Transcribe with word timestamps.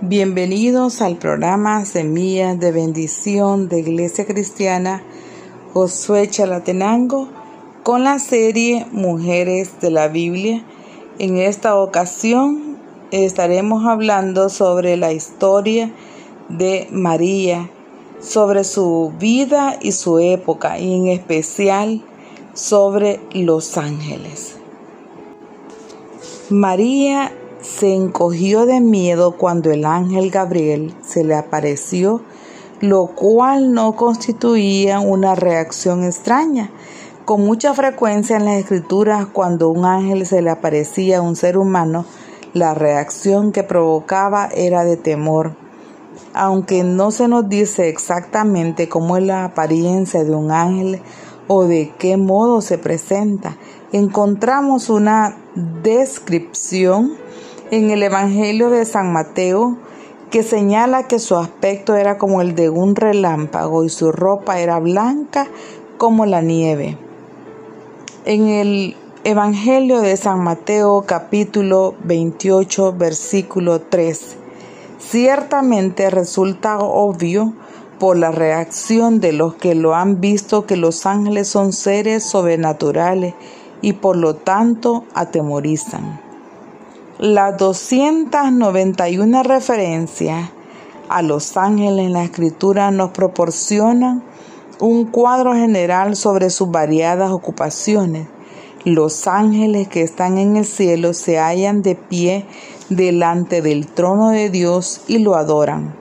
Bienvenidos 0.00 1.02
al 1.02 1.16
programa 1.16 1.84
Semillas 1.84 2.60
de 2.60 2.70
Bendición 2.70 3.68
de 3.68 3.80
Iglesia 3.80 4.24
Cristiana 4.26 5.02
Josué 5.74 6.30
Chalatenango 6.30 7.26
con 7.82 8.04
la 8.04 8.20
serie 8.20 8.86
Mujeres 8.92 9.80
de 9.80 9.90
la 9.90 10.06
Biblia. 10.06 10.62
En 11.18 11.38
esta 11.38 11.74
ocasión 11.74 12.78
estaremos 13.10 13.86
hablando 13.86 14.50
sobre 14.50 14.96
la 14.96 15.12
historia 15.12 15.90
de 16.48 16.86
María, 16.92 17.68
sobre 18.20 18.62
su 18.62 19.12
vida 19.18 19.80
y 19.82 19.90
su 19.90 20.20
época 20.20 20.78
y 20.78 20.94
en 20.94 21.08
especial 21.08 22.04
sobre 22.54 23.18
los 23.32 23.76
ángeles. 23.76 24.54
María 26.50 27.32
se 27.60 27.94
encogió 27.94 28.66
de 28.66 28.80
miedo 28.80 29.32
cuando 29.32 29.70
el 29.70 29.84
ángel 29.84 30.30
Gabriel 30.30 30.94
se 31.02 31.24
le 31.24 31.34
apareció, 31.34 32.22
lo 32.80 33.06
cual 33.08 33.72
no 33.72 33.96
constituía 33.96 35.00
una 35.00 35.34
reacción 35.34 36.04
extraña. 36.04 36.70
Con 37.24 37.44
mucha 37.44 37.74
frecuencia 37.74 38.36
en 38.36 38.44
las 38.44 38.60
escrituras, 38.60 39.26
cuando 39.26 39.68
un 39.68 39.84
ángel 39.84 40.24
se 40.24 40.40
le 40.40 40.50
aparecía 40.50 41.18
a 41.18 41.22
un 41.22 41.36
ser 41.36 41.58
humano, 41.58 42.06
la 42.54 42.74
reacción 42.74 43.52
que 43.52 43.64
provocaba 43.64 44.48
era 44.54 44.84
de 44.84 44.96
temor. 44.96 45.54
Aunque 46.32 46.84
no 46.84 47.10
se 47.10 47.28
nos 47.28 47.48
dice 47.48 47.88
exactamente 47.88 48.88
cómo 48.88 49.16
es 49.16 49.24
la 49.24 49.44
apariencia 49.44 50.24
de 50.24 50.34
un 50.34 50.50
ángel 50.50 51.02
o 51.48 51.64
de 51.64 51.92
qué 51.98 52.16
modo 52.16 52.60
se 52.60 52.78
presenta, 52.78 53.56
encontramos 53.92 54.88
una 54.88 55.36
descripción 55.82 57.16
en 57.70 57.90
el 57.90 58.02
Evangelio 58.02 58.70
de 58.70 58.84
San 58.84 59.12
Mateo 59.12 59.76
que 60.30 60.42
señala 60.42 61.06
que 61.06 61.18
su 61.18 61.36
aspecto 61.36 61.96
era 61.96 62.18
como 62.18 62.40
el 62.40 62.54
de 62.54 62.70
un 62.70 62.96
relámpago 62.96 63.84
y 63.84 63.88
su 63.88 64.12
ropa 64.12 64.58
era 64.58 64.78
blanca 64.78 65.48
como 65.98 66.26
la 66.26 66.40
nieve. 66.40 66.96
En 68.24 68.48
el 68.48 68.96
Evangelio 69.24 70.00
de 70.00 70.16
San 70.16 70.42
Mateo 70.42 71.04
capítulo 71.06 71.94
28 72.04 72.94
versículo 72.94 73.80
3, 73.80 74.36
ciertamente 74.98 76.08
resulta 76.10 76.78
obvio 76.78 77.52
por 77.98 78.16
la 78.16 78.30
reacción 78.30 79.20
de 79.20 79.32
los 79.32 79.54
que 79.54 79.74
lo 79.74 79.94
han 79.94 80.20
visto 80.20 80.66
que 80.66 80.76
los 80.76 81.04
ángeles 81.04 81.48
son 81.48 81.72
seres 81.72 82.22
sobrenaturales 82.24 83.34
y 83.82 83.94
por 83.94 84.16
lo 84.16 84.36
tanto 84.36 85.04
atemorizan. 85.14 86.27
Las 87.18 87.56
291 87.56 89.42
referencias 89.42 90.50
a 91.08 91.20
los 91.22 91.56
ángeles 91.56 92.06
en 92.06 92.12
la 92.12 92.22
escritura 92.22 92.92
nos 92.92 93.10
proporcionan 93.10 94.22
un 94.78 95.06
cuadro 95.06 95.52
general 95.52 96.14
sobre 96.14 96.48
sus 96.48 96.70
variadas 96.70 97.32
ocupaciones. 97.32 98.28
Los 98.84 99.26
ángeles 99.26 99.88
que 99.88 100.02
están 100.02 100.38
en 100.38 100.56
el 100.56 100.64
cielo 100.64 101.12
se 101.12 101.40
hallan 101.40 101.82
de 101.82 101.96
pie 101.96 102.46
delante 102.88 103.62
del 103.62 103.88
trono 103.88 104.30
de 104.30 104.48
Dios 104.48 105.00
y 105.08 105.18
lo 105.18 105.34
adoran. 105.34 105.96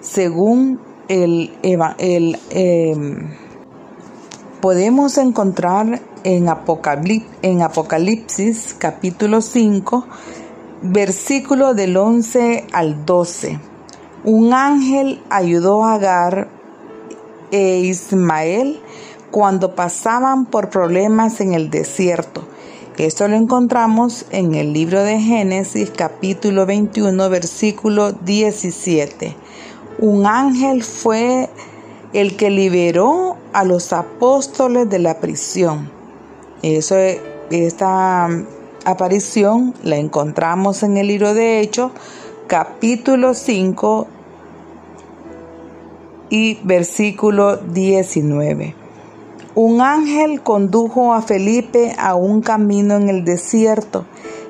Según 0.00 0.78
el, 1.08 1.50
em, 1.98 3.30
podemos 4.60 5.18
encontrar 5.18 6.00
en, 6.24 6.48
Apocalipsis, 7.62 8.74
capítulo 8.78 9.40
5, 9.40 10.06
versículo 10.82 11.74
del 11.74 11.96
11 11.96 12.66
al 12.72 13.04
12. 13.04 13.60
Un 14.24 14.52
ángel 14.52 15.22
ayudó 15.30 15.84
a 15.84 15.94
Agar 15.94 16.48
e 17.50 17.78
Ismael 17.78 18.80
cuando 19.30 19.74
pasaban 19.74 20.46
por 20.46 20.70
problemas 20.70 21.40
en 21.40 21.54
el 21.54 21.70
desierto. 21.70 22.42
Esto 22.98 23.28
lo 23.28 23.36
encontramos 23.36 24.26
en 24.30 24.54
el 24.56 24.72
libro 24.72 25.02
de 25.04 25.20
Génesis 25.20 25.92
capítulo 25.96 26.66
21 26.66 27.30
versículo 27.30 28.10
17. 28.12 29.36
Un 30.00 30.26
ángel 30.26 30.82
fue 30.82 31.48
el 32.12 32.36
que 32.36 32.50
liberó 32.50 33.37
a 33.58 33.64
los 33.64 33.92
apóstoles 33.92 34.88
de 34.88 35.00
la 35.00 35.18
prisión. 35.18 35.90
Eso, 36.62 36.94
esta 37.50 38.28
aparición 38.84 39.74
la 39.82 39.96
encontramos 39.96 40.84
en 40.84 40.96
el 40.96 41.08
libro 41.08 41.34
de 41.34 41.58
Hechos, 41.58 41.90
capítulo 42.46 43.34
5 43.34 44.06
y 46.30 46.60
versículo 46.62 47.56
19. 47.56 48.76
Un 49.56 49.80
ángel 49.80 50.40
condujo 50.40 51.12
a 51.12 51.20
Felipe 51.20 51.96
a 51.98 52.14
un 52.14 52.42
camino 52.42 52.94
en 52.94 53.08
el 53.08 53.24
desierto, 53.24 54.04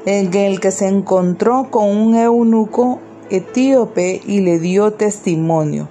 en 0.04 0.34
el 0.34 0.60
que 0.60 0.70
se 0.70 0.86
encontró 0.86 1.70
con 1.70 1.96
un 1.96 2.14
eunuco 2.14 2.98
etíope 3.30 4.20
y 4.26 4.40
le 4.40 4.58
dio 4.58 4.92
testimonio 4.92 5.88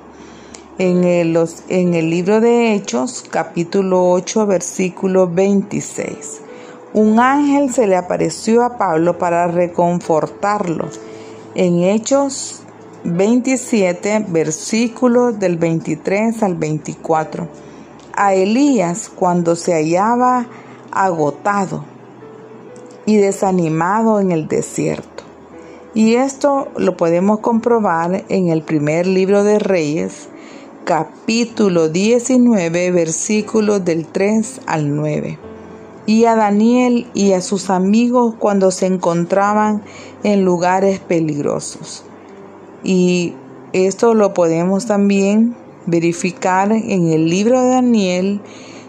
en 0.80 1.04
el, 1.04 2.10
libro 2.10 2.40
de 2.40 2.74
Hechos, 2.74 3.26
capítulo 3.30 4.12
8, 4.12 4.46
versículo 4.46 5.28
26. 5.28 6.42
Un 6.94 7.20
ángel 7.20 7.74
se 7.74 7.88
le 7.88 7.96
apareció 7.96 8.64
a 8.64 8.78
Pablo 8.78 9.18
para 9.18 9.48
reconfortarlo. 9.48 10.90
En 11.56 11.82
Hechos 11.84 12.62
27, 13.04 14.26
versículos 14.30 15.40
del 15.40 15.58
23 15.58 16.44
al 16.44 16.56
24. 16.56 17.48
A 18.16 18.36
Elías 18.36 19.10
cuando 19.10 19.56
se 19.56 19.74
hallaba 19.74 20.46
agotado 20.92 21.84
y 23.08 23.18
desanimado 23.18 24.20
en 24.20 24.32
el 24.32 24.48
desierto. 24.48 25.24
Y 25.96 26.16
esto 26.16 26.68
lo 26.78 26.96
podemos 26.96 27.40
comprobar 27.40 28.26
en 28.30 28.50
el 28.50 28.62
primer 28.62 29.08
libro 29.08 29.44
de 29.44 29.58
Reyes, 29.58 30.30
capítulo 30.88 31.90
19, 31.90 32.92
versículos 32.92 33.84
del 33.84 34.08
3 34.08 34.62
al 34.68 34.96
9. 34.96 35.38
Y 36.06 36.24
a 36.24 36.36
Daniel 36.36 37.08
y 37.14 37.34
a 37.34 37.42
sus 37.42 37.70
amigos 37.70 38.36
cuando 38.40 38.72
se 38.72 38.86
encontraban 38.86 39.84
en 40.24 40.46
lugares 40.46 41.00
peligrosos. 41.02 42.06
Y 42.86 43.34
esto 43.74 44.14
lo 44.14 44.34
podemos 44.34 44.86
también 44.86 45.58
verificar 45.88 46.72
en 46.72 47.10
el 47.10 47.30
libro 47.30 47.62
de 47.62 47.68
Daniel, 47.68 48.40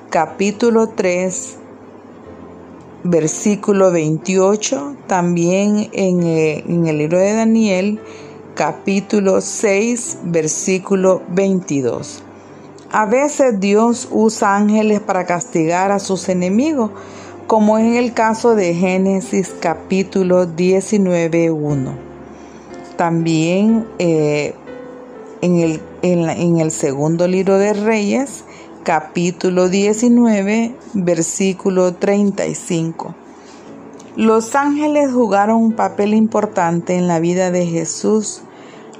capítulo 0.08 0.90
3, 0.90 1.56
versículo 3.02 3.90
28, 3.90 4.94
también 5.08 5.88
en, 5.92 6.86
el 6.86 6.98
libro 6.98 7.18
de 7.18 7.32
Daniel, 7.32 8.00
6, 9.40 10.18
versículo 10.24 11.22
22. 11.28 12.22
A 12.90 13.06
veces 13.06 13.60
Dios 13.60 14.08
usa 14.10 14.56
ángeles 14.56 15.00
para 15.00 15.26
castigar 15.26 15.92
a 15.92 15.98
sus 15.98 16.28
enemigos, 16.28 16.90
como 17.46 17.78
en 17.78 17.94
el 17.94 18.14
caso 18.14 18.54
de 18.54 18.74
Génesis 18.74 19.54
capítulo 19.60 20.46
19, 20.46 21.50
1. 21.50 21.94
También 22.96 23.86
eh, 23.98 24.54
en, 25.40 25.60
el, 25.60 25.80
en 26.02 26.58
el 26.58 26.70
segundo 26.72 27.28
libro 27.28 27.58
de 27.58 27.74
Reyes, 27.74 28.44
capítulo 28.82 29.68
19, 29.68 30.74
versículo 30.94 31.94
35. 31.94 33.14
Los 34.16 34.56
ángeles 34.56 35.12
jugaron 35.12 35.62
un 35.62 35.72
papel 35.74 36.12
importante 36.12 36.96
en 36.96 37.06
la 37.06 37.20
vida 37.20 37.52
de 37.52 37.66
Jesús 37.66 38.42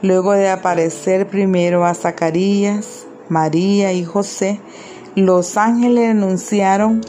Luego 0.01 0.33
de 0.33 0.49
aparecer 0.49 1.29
primero 1.29 1.85
a 1.85 1.93
Zacarías, 1.93 3.07
María 3.29 3.93
y 3.93 4.05
José, 4.05 4.61
los 5.17 5.57
ángeles 5.57 6.11
anunciaron 6.11 7.01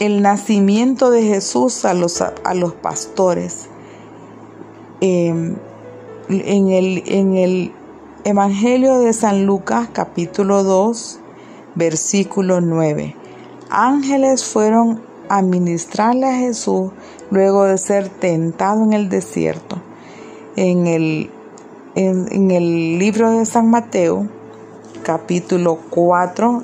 el 0.00 0.20
nacimiento 0.20 1.10
de 1.10 1.22
Jesús 1.22 1.84
a 1.84 1.94
los, 1.94 2.20
a 2.20 2.54
los 2.54 2.74
pastores. 2.74 3.68
Em, 5.00 5.56
en, 6.28 6.70
el, 6.70 7.02
en 7.06 7.36
el 7.36 7.72
Evangelio 8.24 8.98
de 8.98 9.12
San 9.12 9.46
Lucas 9.46 9.90
capítulo 9.92 10.64
2, 10.64 11.20
versículo 11.76 12.60
9, 12.60 13.14
ángeles 13.70 14.44
fueron 14.44 15.02
a 15.28 15.42
ministrarle 15.42 16.26
a 16.26 16.38
Jesús 16.38 16.90
luego 17.30 17.64
de 17.64 17.78
ser 17.78 18.08
tentado 18.08 18.82
en 18.82 18.92
el 18.92 19.08
desierto. 19.08 19.80
En 20.56 20.86
el 20.86 21.30
en, 21.94 22.50
el 22.50 22.98
libro 22.98 23.30
de 23.30 23.46
San 23.46 23.70
Mateo, 23.70 24.26
capítulo 25.02 25.78
4, 25.90 26.62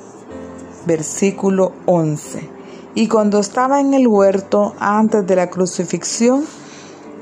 versículo 0.87 1.73
11. 1.87 2.49
Y 2.95 3.07
cuando 3.07 3.39
estaba 3.39 3.81
en 3.81 3.95
el 3.95 4.09
huerto 4.09 4.75
antes 4.81 5.27
de 5.27 5.37
la 5.37 5.51
crucifixión, 5.51 6.45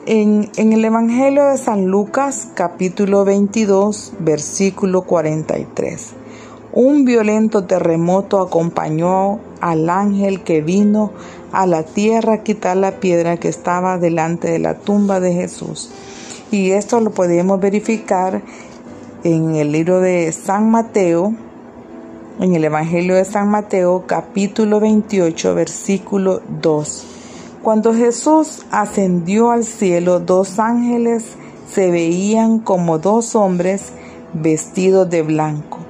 En, 0.07 0.51
en, 0.57 0.73
el 0.73 0.83
Evangelio 0.87 1.45
de 1.45 1.59
San 1.59 1.89
Lucas 1.89 2.49
capítulo 2.55 3.27
22 3.27 4.15
versículo 4.21 5.03
43. 5.03 6.15
Un 6.73 7.05
violento 7.05 7.65
terremoto 7.65 8.41
acompañó 8.41 9.39
al 9.61 9.91
ángel 9.91 10.45
que 10.45 10.63
vino 10.63 11.13
a 11.53 11.67
la 11.67 11.83
tierra 11.83 12.35
a 12.35 12.43
quitar 12.43 12.79
la 12.79 13.01
piedra 13.01 13.37
que 13.37 13.49
estaba 13.49 13.99
delante 13.99 14.51
de 14.51 14.59
la 14.61 14.79
tumba 14.79 15.21
de 15.21 15.35
Jesús. 15.35 15.91
Y 16.51 16.71
esto 16.71 17.01
lo 17.01 17.11
podemos 17.11 17.61
verificar 17.61 18.41
en 19.23 19.55
el 19.57 19.71
libro 19.71 20.01
de 20.01 20.33
San 20.33 20.71
Mateo, 20.71 21.35
en 22.41 22.55
el 22.55 22.65
Evangelio 22.65 23.17
de 23.17 23.27
San 23.27 23.51
Mateo 23.51 24.05
capítulo 24.07 24.81
28 24.81 25.55
versículo 25.55 26.41
2. 26.63 27.07
Cuando 27.63 27.93
Jesús 27.93 28.65
ascendió 28.71 29.51
al 29.51 29.65
cielo, 29.65 30.21
dos 30.21 30.59
ángeles 30.59 31.37
se 31.71 31.91
veían 31.91 32.61
como 32.61 32.99
dos 32.99 33.35
hombres 33.35 33.93
vestidos 34.33 35.11
de 35.11 35.21
blanco. 35.21 35.81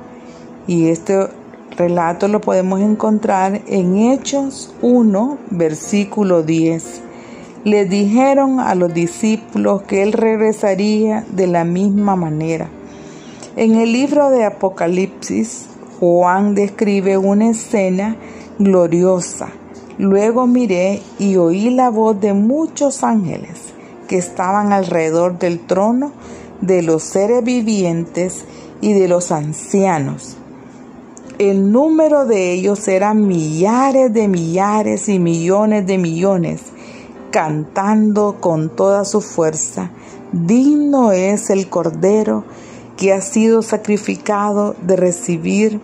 Y 0.67 0.89
este 0.89 1.29
relato 1.77 2.27
lo 2.27 2.41
podemos 2.41 2.81
encontrar 2.81 3.63
en 3.69 3.97
Hechos 3.97 4.75
1, 4.83 5.39
versículo 5.51 6.43
10. 6.43 7.03
Le 7.65 7.85
dijeron 7.85 8.61
a 8.61 8.75
los 8.75 8.95
discípulos 8.95 9.83
que 9.83 10.03
él 10.03 10.13
regresaría 10.13 11.25
de 11.31 11.47
la 11.47 11.65
misma 11.65 12.17
manera. 12.17 12.69
En 13.57 13.75
el 13.75 13.93
libro 13.93 14.31
de 14.31 14.45
Apocalipsis, 14.45 15.67
Juan 15.99 16.55
describe 16.55 17.19
una 17.19 17.51
escena 17.51 18.17
gloriosa. 18.59 19.49
Luego 19.99 20.47
miré 20.47 21.03
y 21.19 21.37
oí 21.37 21.71
la 21.71 21.91
voz 21.91 22.21
de 22.21 22.33
muchos 22.33 23.03
ángeles 23.03 23.75
que 24.07 24.19
estaban 24.19 24.73
alrededor 24.73 25.39
del 25.39 25.59
trono, 25.67 26.13
de 26.61 26.83
los 26.83 27.03
seres 27.03 27.43
vivientes 27.43 28.45
y 28.81 28.93
de 28.93 29.09
los 29.09 29.33
ancianos 29.33 30.39
el 31.39 31.71
número 31.71 32.27
de 32.27 32.53
ellos 32.53 32.89
era 32.89 33.15
millares 33.15 34.13
de 34.13 34.27
millares 34.27 35.09
y 35.09 35.21
millones 35.21 35.87
de 35.87 35.97
millones, 35.97 36.63
cantando 37.31 38.37
con 38.41 38.75
toda 38.75 39.05
su 39.05 39.21
fuerza. 39.21 39.91
Digno 40.33 41.13
es 41.13 41.51
el 41.51 41.69
Cordero 41.69 42.45
que 42.97 43.13
ha 43.13 43.21
sido 43.21 43.63
sacrificado 43.63 44.75
de 44.83 44.97
recibir 44.97 45.81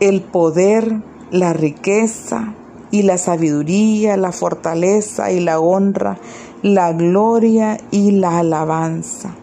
el 0.00 0.22
poder, 0.22 1.02
la 1.30 1.52
riqueza 1.52 2.54
y 2.90 3.02
la 3.02 3.18
sabiduría, 3.18 4.16
la 4.16 4.32
fortaleza 4.32 5.32
y 5.32 5.40
la 5.40 5.58
honra, 5.58 6.18
la 6.62 6.92
gloria 6.92 7.78
y 7.90 8.12
la 8.12 8.38
alabanza. 8.38 9.34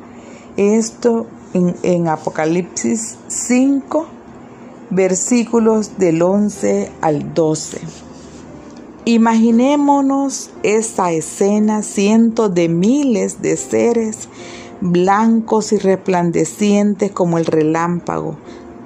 Esto 0.56 1.28
en, 1.54 2.08
Apocalipsis 2.08 3.18
5 3.28 4.06
versículos 4.90 5.98
del 5.98 6.22
11 6.22 6.92
al 7.02 7.34
12. 7.34 8.09
Imaginémonos 9.10 10.52
esa 10.62 11.12
escena, 11.12 11.82
cientos 11.82 12.54
de 12.54 12.70
miles 12.70 13.42
de 13.42 13.58
seres 13.58 14.30
blancos 14.82 15.72
y 15.72 15.80
resplandecientes 15.80 17.10
como 17.10 17.40
el 17.40 17.48
relámpago, 17.48 18.36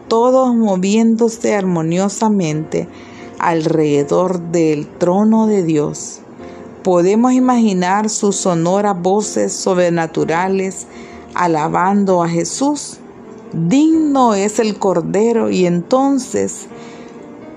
todos 0.08 0.56
moviéndose 0.56 1.54
armoniosamente 1.54 2.88
alrededor 3.38 4.40
del 4.40 4.88
trono 4.88 5.46
de 5.46 5.62
Dios. 5.62 6.22
Podemos 6.84 7.34
imaginar 7.34 8.10
sus 8.10 8.38
sonoras 8.38 9.02
voces 9.02 9.52
sobrenaturales 9.52 10.88
alabando 11.34 12.24
a 12.24 12.30
Jesús 12.30 13.00
digno 13.54 14.34
es 14.34 14.60
el 14.60 14.78
Cordero 14.80 15.50
y 15.52 15.66
entonces 15.66 16.66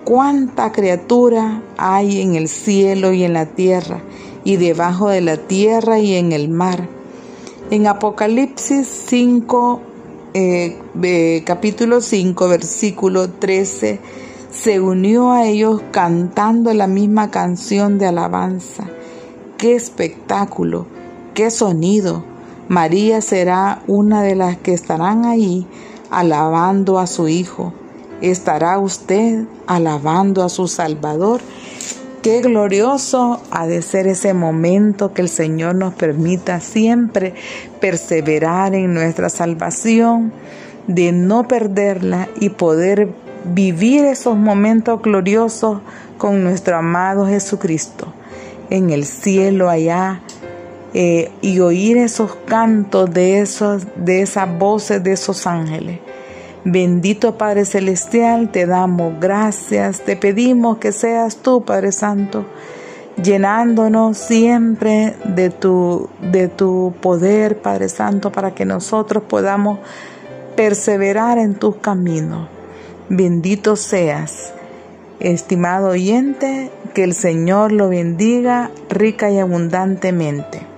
cuánta 0.06 0.70
criatura 0.70 1.62
hay 1.76 2.20
en 2.22 2.36
el 2.36 2.46
cielo 2.46 3.12
y 3.12 3.24
en 3.24 3.32
la 3.32 3.46
tierra 3.46 4.02
y 4.44 4.54
debajo 4.54 5.08
de 5.08 5.20
la 5.20 5.36
tierra 5.36 5.98
y 5.98 6.14
en 6.14 6.30
el 6.30 6.48
mar. 6.48 6.88
En 7.72 7.88
Apocalipsis 7.88 8.86
5, 9.08 9.80
eh, 10.32 11.42
capítulo 11.44 12.00
5, 12.00 12.48
versículo 12.48 13.30
13, 13.30 13.98
se 14.52 14.78
unió 14.78 15.32
a 15.32 15.48
ellos 15.48 15.82
cantando 15.90 16.72
la 16.72 16.86
misma 16.86 17.32
canción 17.32 17.98
de 17.98 18.06
alabanza. 18.06 18.84
¡Qué 19.58 19.74
espectáculo! 19.74 20.86
¡Qué 21.34 21.50
sonido! 21.50 22.22
María 22.68 23.20
será 23.20 23.82
una 23.88 24.22
de 24.22 24.36
las 24.36 24.56
que 24.56 24.72
estarán 24.72 25.24
ahí 25.24 25.66
alabando 26.10 27.00
a 27.00 27.08
su 27.08 27.26
Hijo. 27.26 27.72
¿Estará 28.20 28.78
usted 28.78 29.44
alabando 29.66 30.42
a 30.42 30.48
su 30.48 30.68
Salvador? 30.68 31.40
Qué 32.22 32.40
glorioso 32.40 33.42
ha 33.50 33.66
de 33.66 33.82
ser 33.82 34.06
ese 34.06 34.32
momento 34.32 35.12
que 35.12 35.22
el 35.22 35.28
Señor 35.28 35.74
nos 35.74 35.94
permita 35.94 36.60
siempre 36.60 37.34
perseverar 37.80 38.74
en 38.74 38.94
nuestra 38.94 39.28
salvación, 39.28 40.32
de 40.86 41.12
no 41.12 41.46
perderla 41.46 42.28
y 42.40 42.50
poder 42.50 43.10
vivir 43.44 44.04
esos 44.04 44.36
momentos 44.36 45.02
gloriosos 45.02 45.80
con 46.18 46.42
nuestro 46.42 46.76
amado 46.78 47.26
Jesucristo 47.26 48.12
en 48.70 48.90
el 48.90 49.04
cielo 49.04 49.68
allá 49.68 50.20
eh, 50.94 51.30
y 51.42 51.60
oír 51.60 51.98
esos 51.98 52.34
cantos 52.46 53.12
de, 53.12 53.40
esos, 53.40 53.86
de 53.96 54.22
esas 54.22 54.58
voces 54.58 55.02
de 55.04 55.12
esos 55.12 55.46
ángeles. 55.46 56.00
Bendito 56.68 57.38
Padre 57.38 57.64
Celestial, 57.64 58.50
te 58.50 58.66
damos 58.66 59.20
gracias, 59.20 60.00
te 60.00 60.16
pedimos 60.16 60.78
que 60.78 60.90
seas 60.90 61.36
tú, 61.36 61.64
Padre 61.64 61.92
Santo, 61.92 62.44
llenándonos 63.22 64.18
siempre 64.18 65.14
de 65.24 65.50
tu, 65.50 66.10
de 66.20 66.48
tu 66.48 66.92
poder, 67.00 67.62
Padre 67.62 67.88
Santo, 67.88 68.32
para 68.32 68.52
que 68.52 68.64
nosotros 68.64 69.22
podamos 69.28 69.78
perseverar 70.56 71.38
en 71.38 71.54
tus 71.54 71.76
caminos. 71.76 72.48
Bendito 73.08 73.76
seas. 73.76 74.52
Estimado 75.20 75.90
oyente, 75.90 76.72
que 76.94 77.04
el 77.04 77.14
Señor 77.14 77.70
lo 77.70 77.90
bendiga 77.90 78.72
rica 78.90 79.30
y 79.30 79.38
abundantemente. 79.38 80.75